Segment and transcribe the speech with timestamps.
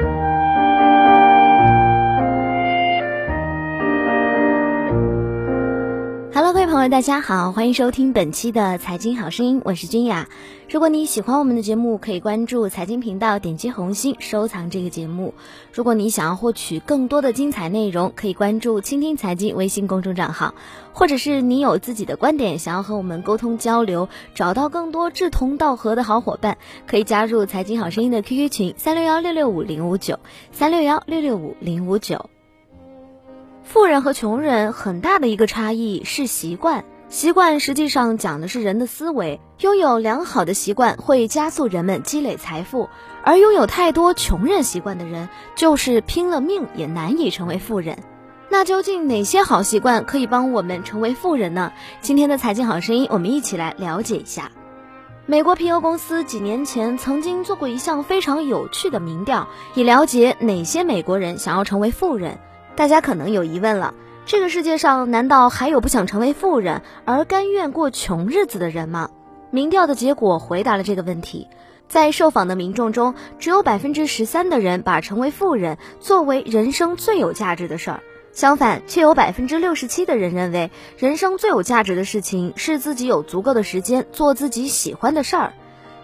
[0.00, 0.29] you.
[6.80, 10.30] 朋友，大家好，欢迎收听本期的财经好声音，我是君雅。
[10.70, 15.34] 如果你喜欢我们的节目，可以关注财经频道，点击红心收藏这个节目。
[15.74, 20.54] 如果你想要获取更多的精彩内容，可以关注倾听财经微信公众账号，
[20.94, 26.56] 或者是你有自己的观点，想要和我们沟通交流，找到更多志同道合的好伙伴，
[26.86, 30.18] 可以加入财经好声音的 QQ 群三六幺六六五零五九
[30.50, 32.30] 三六幺六六五零五九。
[33.72, 39.40] 富人和穷人很大的一个差异是习惯，习惯实际上讲的是人的思维。
[39.60, 42.88] 拥有良好的习惯会加速人们积累财富，
[43.22, 48.00] 而拥有太多穷人习惯的人，就是拼了命也难以成为富人。
[48.48, 51.72] 那究竟哪些好习惯可以帮我们成为富人呢？
[52.00, 54.50] 今天的财经好声音，我们一起来了解一下。
[55.26, 62.36] 美国皮尤公司几年前曾经做过一项非常有趣的民调，以了解哪些美国人想要成为富人。
[62.80, 63.92] 大家可能有疑问了：
[64.24, 69.10] 这个世界上难道还有不想成为富人而甘愿过穷日子的人吗？
[69.50, 71.46] 民调的结果回答了这个问题。
[71.88, 78.00] 在受访的民众中，只有百分之十三的人把成为富人作为人生最有价值的事儿，
[78.32, 85.52] 相反，却有百分之六十七的人认为人生最有价值的事情是自己有足够的时间做自己喜欢的事儿。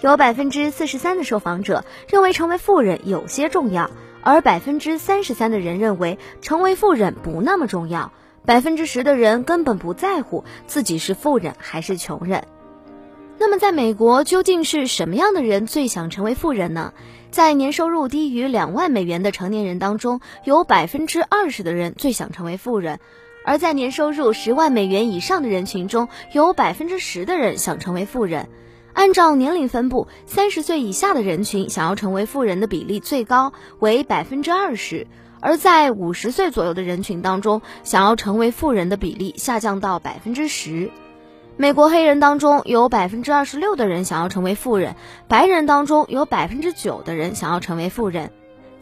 [0.00, 3.90] 有百分之四十三的受访者认为成为富人有些重要。
[4.22, 8.12] 而百分之三十三的人认为成为富人不那么重要，
[8.44, 12.44] 百分之十的人根本不在乎自己是富人还是穷人。
[13.38, 16.92] 那么，在美国究竟是什么样的人最想成为富人呢？
[17.30, 22.98] 在年收入低于两万美元的成年人当中，有百分之二十的人最想成为富人；
[23.46, 28.50] 而在年收入十万美元以上的人群中，有百分之十的人想成为富人。
[28.92, 35.06] 按照年龄分布，三十岁以下的人群想要成为富人的比例最高，为百分之二十；
[35.40, 40.90] 而在五十岁左右的人群当中，想要成为富人的比例下降到百分之十。
[41.56, 44.96] 美国黑人当中有百分之二十六的人想要成为富人，
[45.28, 48.30] 白人当中有百分之九的人想要成为富人。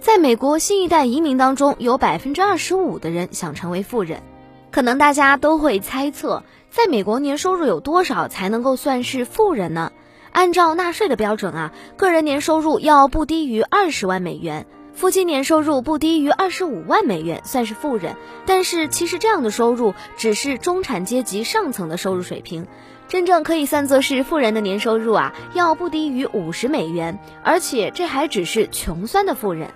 [0.00, 4.22] 在美国新一代移民当中，有百分之二十五的人想成为富人。
[4.70, 9.90] 可能大家都会猜测，在美国年收入有多少才能够算是富人呢？
[10.38, 18.14] 按照纳税的标准啊，个人年收入要不低于二十万美元，夫妻年收入不低于二十五万美元算是富人。
[18.46, 22.68] 但是其实这样的收入只是中产阶级上层的收入水平，
[23.08, 29.72] 真正可以算作是富人的年收入啊，要不低于五十美元，而且这还只是穷酸的富人。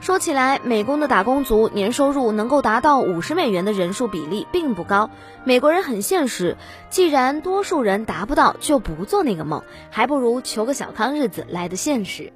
[0.00, 5.10] 说起来，美工的打工族年收入能够达到五十美元的人数比例并不高。
[5.44, 6.56] 美国人很现实，
[6.88, 12.32] 既然多数人达不到，就不做那个梦，还不如求个小康日子来的现实。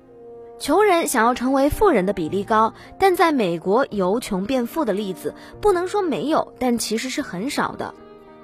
[0.58, 7.94] 穷人想要成为富人的比例高，但在美国由穷变富的例子不能说没有，但其实是很少的。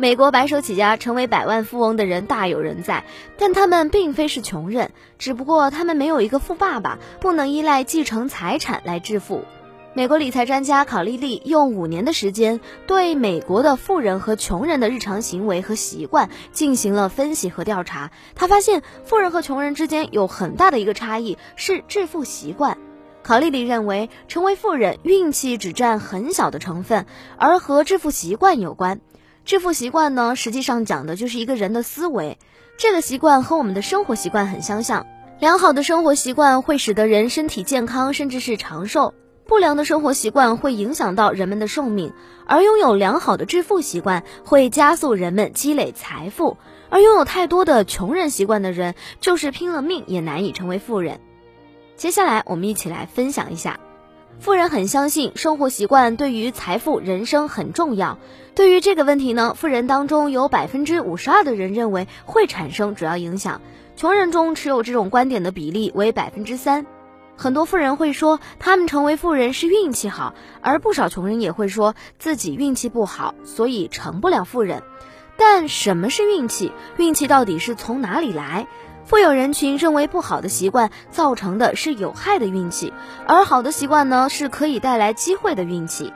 [0.01, 3.05] 美国白手起家成为百万富翁的人大有人在，
[3.37, 9.45] 但他们并非是穷人，只不过他们没有一个富爸爸，不能依赖继承财产来致富。
[9.93, 18.11] 美国理财专家考利利用五年的时间，对美国的富人和穷人的日常行为和习惯进行了分析和调查。
[18.35, 22.79] 他发现，富人和穷人之间有很大的一个差异是致富习惯。
[23.23, 27.05] 考利利认为，成为富人运气只占很小的成分，
[27.37, 29.03] 而和致富习惯有关。
[29.51, 32.39] 致富习惯呢，实际上讲的就是一个人的思维。
[32.79, 35.09] 这个习惯和我们的生活习惯很相像。
[35.41, 39.13] 良好的生活习惯会使得人身体健康，甚至是长寿；
[39.49, 42.13] 不良的生活习惯会影响到人们的寿命。
[42.47, 46.57] 而拥有良好的致富习惯会加速人们积累财富。
[46.89, 51.19] 而拥有太多的穷人习惯的人，就是拼了命也难以成为富人。
[51.97, 53.81] 接下来，我们一起来分享一下。
[54.39, 58.19] 富人很相信生活习惯对于财富、人生很重要。
[58.55, 63.61] 对于这个问题呢，富人当中有百分之五十二的人认为会产生主要影响，
[63.97, 66.87] 穷人中持有这种观点的比例为百分之三。
[67.37, 74.83] 很多富人会说他们成为富人是运气好，而不少穷人也会说自己运气不好，所以成不了富人。
[75.37, 76.73] 但什么是运气？
[76.99, 78.67] 运气到底是从哪里来？
[79.11, 82.93] 富有人群认为不好的习惯造成的是有害的运气，
[83.27, 86.13] 而好的习惯呢是可以带来机会的运气。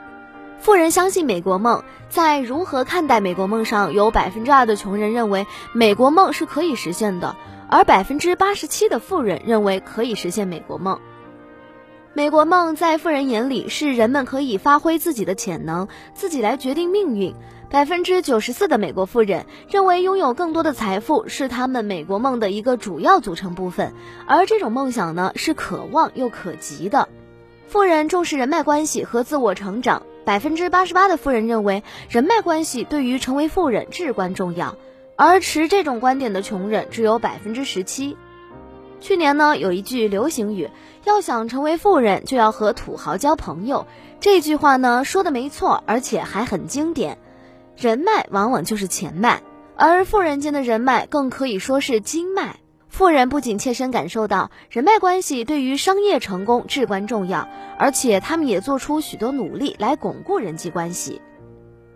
[0.59, 7.35] 富人相信美国梦，在如何看待美国梦上，有百分之二的穷人认为美国梦是可以实现的，
[7.67, 10.97] 而百分之八十七的富人认为可以实现美国梦。
[12.13, 17.35] 美国梦在富人眼里是人们可以发挥自己的潜能，自己来决定命运。
[17.75, 23.93] 百分之九十四的美国富人认为拥有更多的财富是他们美国梦的一个主要组成部分，
[24.25, 27.09] 而这种梦想呢是可望又可及的。
[27.67, 34.77] 富人重视人脉关系和自我成长，百分之八十八的富人认为人脉关系对于成为富人至关重要，
[35.17, 38.15] 而持这种观点的穷人只有百分之十七。
[39.01, 40.69] 去年呢，有一句流行语
[41.03, 43.85] ：“要想成为富人，就要和土豪交朋友。”
[44.21, 47.17] 这句话呢，说的没错，而且还很经典。
[47.77, 49.41] 人脉往往就是钱脉，
[49.75, 52.57] 而富人间的人脉更可以说是金脉。
[52.87, 61.19] 富人不仅切身感受到人脉关系对于商业成功至关重要，而且他们也做出许多努力来巩固人际关系。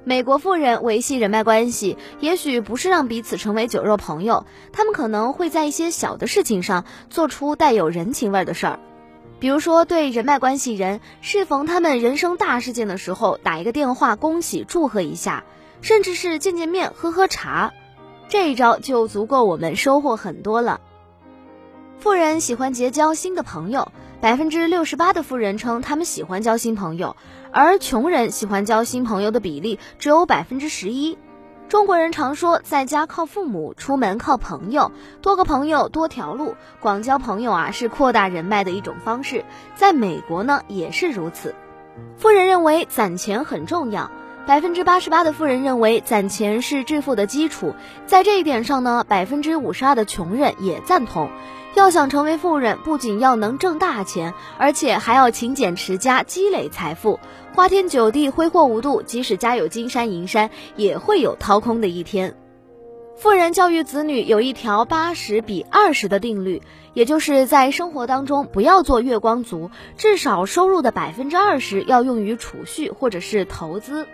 [0.04, 8.80] 美国富人维系人脉关系，也许不是让彼此成为酒肉朋友，他们可能会在一些小的事情上做出带有人情味的事儿，
[9.40, 15.46] 比如说对人脉关系人适逢他们人生大事件的时候打一个电话恭喜祝贺一下，
[15.82, 17.74] 甚至是见见面喝喝茶，
[18.28, 20.82] 这一招就足够我们收获很多了。
[22.00, 23.92] 富人喜欢结交新的朋友，
[24.22, 27.16] 百分之六十八的富人称他们喜欢交新朋友，
[27.52, 31.18] 而穷人喜欢交新朋友的比例只有百分之十一。
[31.68, 34.92] 中国人常说，在家靠父母，出门靠朋友，
[35.22, 39.46] 多个朋友多条路，广交朋友啊是扩大人脉的一种方式。
[39.76, 41.54] 在美国呢也是如此。
[42.18, 44.10] 富人认为攒钱很重要。
[44.50, 47.76] 百分之八十八的富人认为攒钱是致富的基础，
[48.08, 51.30] 在这一点上呢，百分之五十二的穷人也赞同。
[51.76, 57.20] 要想成为富人，不仅要能挣大钱，而且还要勤俭持家，积累财富。
[57.54, 62.36] 花天酒地、挥霍无度，即使家有金山银山，也会有掏空的一天。
[63.18, 66.64] 富人教育子女有一条八十比二十的定律，
[66.96, 74.08] 也就是在生活当中不要做月光族，至少收入的百分之二十要用于储蓄或者是投资。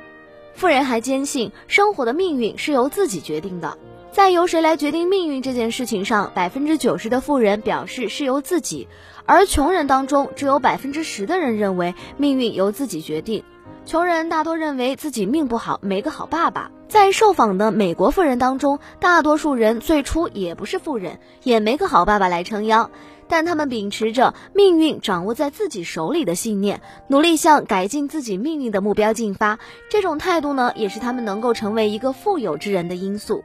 [0.56, 3.78] 富人还坚信生活的命运是由自己决定的，
[4.14, 8.88] 在由谁来决定命运这件事情上，百分之九十的富人表示是由自己，
[9.26, 13.44] 而穷人当中只有百分之十的人认为命运由自己决定。
[13.86, 16.72] 穷人大多认为自己命不好，没个好爸爸。
[16.88, 22.90] 在受访的美国富人当中，大多数人最初也不是富人，也没个好爸爸来撑腰。
[23.28, 29.58] 但他们秉持着命运掌握在自己手里的信念，努力向改进自己命运的目标进发。
[29.90, 33.44] 这种态度呢，也是他们能够成为一个富有之人的因素。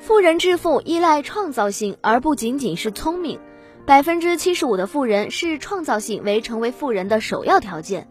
[0.00, 3.38] 富人致富依赖创造性，而不仅仅是聪明。
[3.86, 8.08] 百分之七十五的富人视创造性为成为富人的首要条件。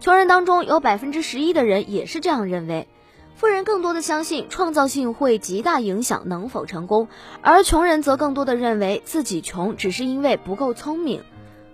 [0.00, 2.88] 穷人当中有百分之十一的人也是这样认为。
[3.34, 7.08] 富人更多的相信创造性会极大影响能否成功，
[7.42, 11.22] 而穷人则更多的认为自己穷只是因为不够聪明。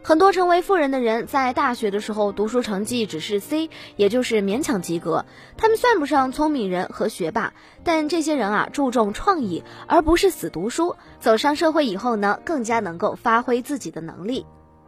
[0.02, 5.24] 很多成为富人的人在大学的时候读书成绩只是 C，也就是勉强及格，
[5.56, 7.54] 他们算不上聪明人和学霸。
[7.84, 10.96] 但这些人啊注重创意，而不是死读书。
[11.20, 14.46] 走上社会以后呢，更加能够发挥自己的能力。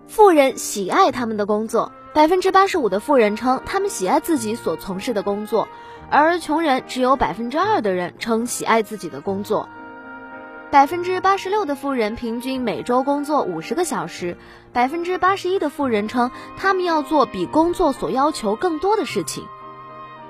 [0.08, 5.68] 富人喜爱他们的工作，百分之八十五的富人称他们喜爱自己所从事的工作。
[6.10, 9.68] 而穷人只有百分之二的人称喜爱自己的工作，
[10.70, 14.38] 百分之八十六的富人平均每周工作五十个小时，
[14.72, 19.44] 百分之八十一的富人称他们要做比工作所要求更多的事情。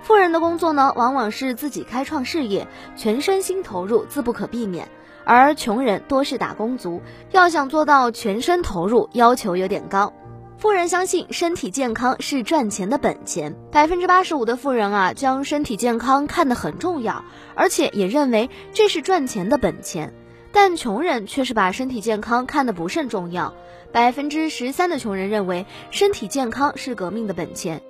[0.02, 2.66] 富人的工作呢，往往是自己开创事业，
[2.96, 4.88] 全身心投入，自不可避免；
[5.28, 7.02] 而穷人多是打工族，
[7.32, 10.14] 要想做到全身投入，要求有点高。
[10.56, 17.22] 富人相信身体健康是赚钱的本钱，百分之八十五的富人啊，将身体健康看得很重要，
[17.54, 20.14] 而且也认为这是赚钱的本钱。
[20.50, 23.52] 但穷人却是把身体健康看得不甚重要，
[23.92, 27.82] 百分之十三的穷人认为身体健康是革命的本钱。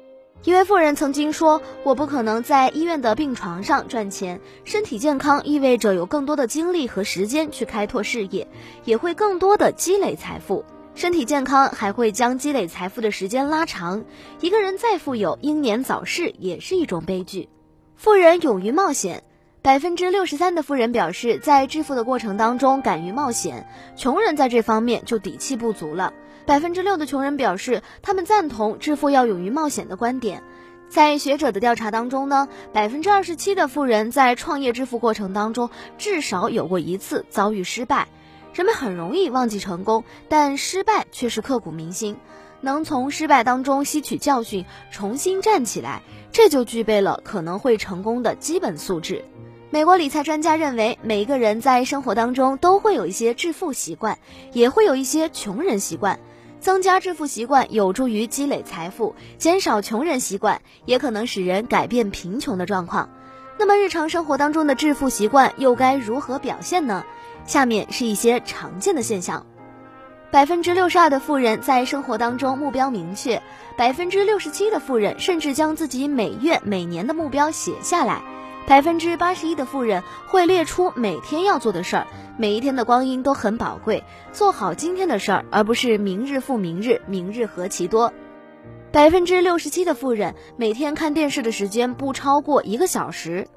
[0.45, 8.47] 一位富人曾经说：“我不可能在医院的病床上赚钱，身体健康意味着有更多的精力和时间去开拓事业，
[8.85, 10.64] 也会更多的积累财富。”
[10.95, 14.04] 身体健康还会将积累财富的时间拉长。
[14.40, 17.49] 一个人再富有，英年早逝也是一种悲剧。
[17.97, 19.25] 富人勇于冒险，
[19.69, 23.67] 百分之六十三的富人表示，在致富的过程当中敢于冒险。
[23.97, 26.15] 穷人在这方面就底气不足了。
[26.47, 30.43] 百分之六的穷人表示，他们赞同致富要勇于冒险的观点。
[30.89, 38.09] 在学者的调查当中呢，百分之二十七的富人在创业致富过程当中至少有过一次遭遇失败。
[38.55, 42.17] 人们很容易忘记成功，但失败却是刻骨铭心。
[42.63, 46.01] 能从失败当中吸取教训，重新站起来，
[46.33, 49.23] 这就具备了可能会成功的基本素质。
[49.71, 54.19] 美国理财专家认为，每一个人在生活当中都会有一些致富习惯，
[54.55, 56.19] 也会有一些穷人习惯。
[56.59, 63.11] 增加致富习惯有助于积累财富，减少穷人习惯也可能使人改变贫穷的状况。
[63.59, 67.05] 那么，日常生活当中的致富习惯又该如何表现呢？
[67.45, 69.45] 下面是一些常见的现象：
[70.31, 73.43] 百分之六十二的富人在生活当中目标明确，
[73.77, 78.23] 百分之六十七的富人甚至将自己每月、每年的目标写下来，
[78.69, 82.07] 百分之八十一的富人会列出每天要做的事儿，
[82.37, 88.13] 每一天的光阴都很宝贵，做好今天的事儿，而不是明日复明日，明日何其多。
[88.93, 93.49] 百分之六十七的富人每天看电视的时间不超过一个小时，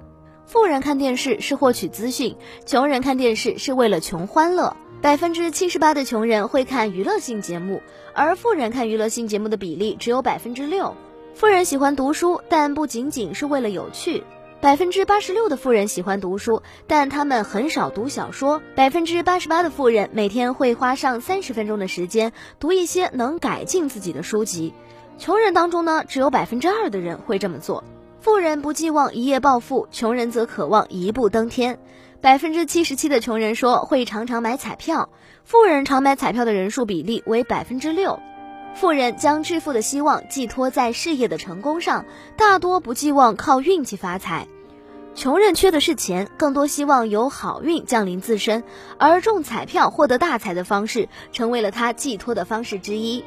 [0.46, 4.78] 富人看电视是获取资讯，穷人看电视是为了穷欢乐。
[5.02, 7.82] 百分之七十八的穷人会看娱乐性节目，
[8.14, 10.96] 而富人看娱乐性节目的比例只有百分之六。
[11.34, 14.24] 富人喜欢读书，但不仅仅是为了有趣。
[14.62, 18.62] 百分之八十六的富人喜欢读书，但他们很少读小说。
[18.76, 24.76] 百分之八十八的富人每天会花上三十分钟的时间读一些能改进自己的书籍。
[25.18, 27.84] 穷人当中呢，只有百分之二的人会这么做。
[28.20, 31.80] 富人不寄望一夜暴富，穷人则渴望一步登天。
[32.22, 35.10] 百分之七十七的穷人说会常常买彩票，
[35.44, 38.20] 富人常买彩票的人数比例为百分之六。
[38.76, 42.06] 富人将致富的希望寄托在事业的成功上，
[42.38, 44.48] 大多不寄望靠运气发财。
[45.14, 48.64] 穷人缺的是钱，更多希望有好运降临自身，
[48.98, 53.24] 而中彩票获得大财的方式成为了他寄托的方式之一。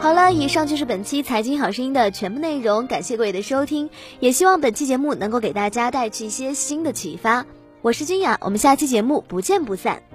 [0.00, 7.44] 好了，以上就是本期财经好声音的全部内容，感谢各位的收听，也希望本期节目能够给大家带去一些新的启发。
[7.82, 10.05] 我是君雅，我们下期节目不见不散。